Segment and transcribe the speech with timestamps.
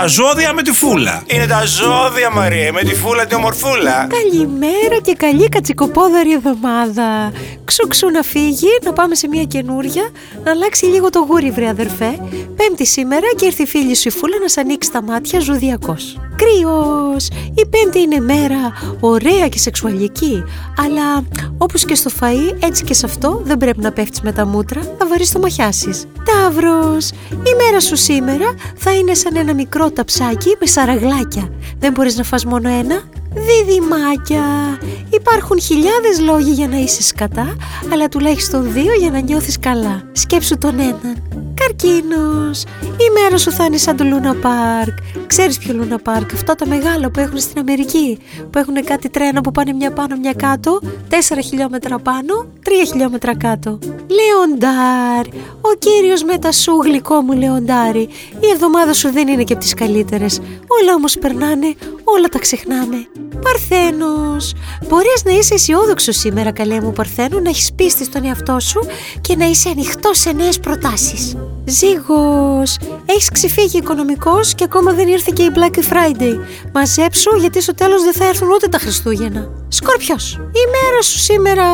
[0.00, 1.22] Τα ζώδια με τη φούλα.
[1.26, 4.06] Είναι τα ζώδια, Μαρία, με τη φούλα τη ομορφούλα.
[4.06, 7.32] Καλημέρα και καλή κατσικοπόδαρη εβδομάδα.
[7.64, 10.10] Ξουξού να φύγει, να πάμε σε μια καινούρια,
[10.44, 12.18] να αλλάξει λίγο το γούρι, βρε αδερφέ.
[12.56, 16.16] Πέμπτη σήμερα και ήρθε η φίλη σου η φούλα να σ' ανοίξει τα μάτια ζωδιακός.
[16.36, 17.28] Κρύος!
[17.54, 20.44] Η Πέμπτη είναι μέρα ωραία και σεξουαλική,
[20.78, 21.24] αλλά
[21.58, 24.80] όπως και στο φαΐ, έτσι και σε αυτό δεν πρέπει να πέφτεις με τα μούτρα,
[24.98, 25.90] θα βαρύ το μαχιάσει.
[26.24, 27.10] Ταύρος!
[27.30, 31.48] Η μέρα σου σήμερα θα είναι σαν ένα μικρό ταψάκι με σαραγλάκια.
[31.78, 33.02] Δεν μπορείς να φας μόνο ένα,
[33.34, 34.44] Διδυμάκια!
[35.10, 37.56] Υπάρχουν χιλιάδες λόγοι για να είσαι σκατά,
[37.92, 40.02] αλλά τουλάχιστον δύο για να νιώθεις καλά.
[40.12, 41.33] Σκέψου τον έναν.
[41.66, 42.62] Καρκίνος!
[42.82, 44.96] Η μέρα σου θα είναι σαν το Λούνα Πάρκ.
[45.26, 48.18] Ξέρεις ποιο Λούνα Πάρκ, αυτό το μεγάλο που έχουν στην Αμερική,
[48.50, 51.14] που έχουν κάτι τρένα που πάνε μια πάνω μια κάτω, 4
[51.44, 53.78] χιλιόμετρα πάνω, 3 χιλιόμετρα κάτω.
[53.88, 55.26] Λεοντάρ!
[55.60, 58.08] Ο κύριος με τα σου γλυκό μου Λεοντάρι.
[58.40, 60.38] Η εβδομάδα σου δεν είναι και από τις καλύτερες.
[60.80, 61.74] Όλα όμως περνάνε,
[62.04, 63.06] όλα τα ξεχνάμε.
[63.42, 64.52] Παρθένος,
[64.88, 68.80] μπορείς να είσαι αισιόδοξο σήμερα καλέ μου Παρθένο, να έχεις πίστη στον εαυτό σου
[69.20, 71.36] και να είσαι ανοιχτός σε νέες προτάσεις.
[71.66, 76.38] Ζήγος, έχεις ξεφύγει οικονομικός και ακόμα δεν ήρθε και η Black Friday.
[76.72, 79.48] Μαζέψου γιατί στο τέλος δεν θα έρθουν ούτε τα Χριστούγεννα.
[79.68, 81.64] Σκόρπιος, η μέρα σου σήμερα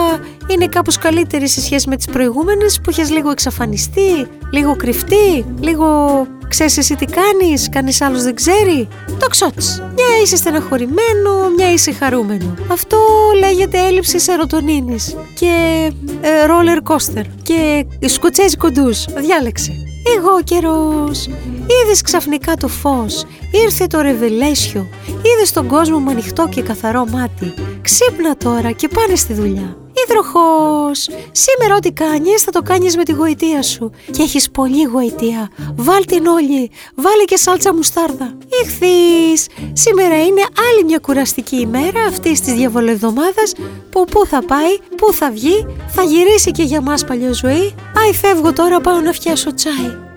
[0.46, 6.26] είναι κάπως καλύτερη σε σχέση με τις προηγούμενες που έχεις λίγο εξαφανιστεί, λίγο κρυφτεί, λίγο
[6.50, 8.88] Ξέρεις εσύ τι κάνεις, κανείς άλλος δεν ξέρει.
[9.18, 9.82] Το ξότς.
[9.94, 12.54] Μια είσαι στεναχωρημένο, μια είσαι χαρούμενο.
[12.68, 12.98] Αυτό
[13.38, 15.46] λέγεται έλλειψη σερωτονίνης και
[15.86, 19.04] ε, roller coaster και σκουτσέζι κοντούς.
[19.04, 19.72] Διάλεξε.
[20.16, 21.26] Εγώ καιρός.
[21.82, 23.24] Είδες ξαφνικά το φως,
[23.64, 27.54] ήρθε το ρεβελέσιο, είδες τον κόσμο με ανοιχτό και καθαρό μάτι.
[27.80, 29.79] Ξύπνα τώρα και πάνε στη δουλειά.
[30.04, 35.50] Υδροχός, σήμερα ό,τι κάνεις θα το κάνεις με τη γοητεία σου και έχεις πολύ γοητεία.
[35.76, 38.36] Βάλ την όλη, βάλε και σάλτσα μουστάρδα.
[38.62, 43.52] Ιχθείς, σήμερα είναι άλλη μια κουραστική ημέρα αυτής της διαβολευδομάδας
[43.90, 47.74] που πού θα πάει, πού θα βγει, θα γυρίσει και για μας παλιό ζωή.
[48.04, 50.09] Άι φεύγω τώρα πάω να φτιάσω τσάι.